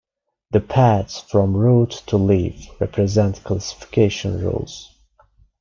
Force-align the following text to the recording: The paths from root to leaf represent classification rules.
The 0.49 0.61
paths 0.61 1.19
from 1.21 1.55
root 1.55 1.91
to 2.07 2.17
leaf 2.17 2.69
represent 2.81 3.43
classification 3.43 4.43
rules. 4.43 4.91